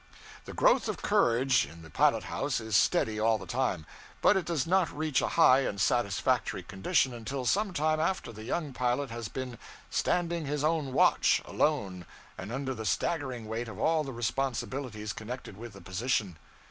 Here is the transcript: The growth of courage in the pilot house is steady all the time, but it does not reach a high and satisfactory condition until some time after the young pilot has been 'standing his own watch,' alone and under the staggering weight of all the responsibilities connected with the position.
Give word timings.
The 0.45 0.53
growth 0.53 0.87
of 0.87 1.03
courage 1.03 1.67
in 1.67 1.83
the 1.83 1.91
pilot 1.91 2.23
house 2.23 2.59
is 2.59 2.75
steady 2.75 3.19
all 3.19 3.37
the 3.37 3.45
time, 3.45 3.85
but 4.19 4.35
it 4.35 4.45
does 4.45 4.65
not 4.65 4.89
reach 4.89 5.21
a 5.21 5.27
high 5.37 5.59
and 5.59 5.79
satisfactory 5.79 6.63
condition 6.63 7.13
until 7.13 7.45
some 7.45 7.71
time 7.71 7.99
after 7.99 8.31
the 8.31 8.43
young 8.43 8.73
pilot 8.73 9.11
has 9.11 9.27
been 9.27 9.59
'standing 9.91 10.47
his 10.47 10.63
own 10.63 10.91
watch,' 10.93 11.39
alone 11.45 12.07
and 12.35 12.51
under 12.51 12.73
the 12.73 12.83
staggering 12.83 13.45
weight 13.45 13.67
of 13.67 13.77
all 13.77 14.03
the 14.03 14.11
responsibilities 14.11 15.13
connected 15.13 15.55
with 15.55 15.73
the 15.73 15.81
position. 15.81 16.39